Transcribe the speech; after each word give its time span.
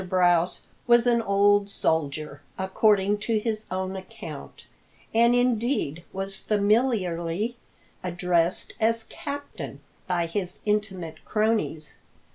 Brouse 0.09 0.63
was 0.87 1.05
an 1.05 1.21
old 1.21 1.69
soldier, 1.69 2.41
according 2.57 3.19
to 3.19 3.37
his 3.37 3.67
own 3.69 3.95
account, 3.95 4.65
and 5.13 5.35
indeed 5.35 6.03
was 6.11 6.39
familiarly 6.39 7.55
addressed 8.01 8.73
as 8.79 9.03
"Captain" 9.03 9.79
by 10.07 10.25
his 10.25 10.57
intimate 10.65 11.23
cronies. 11.23 11.97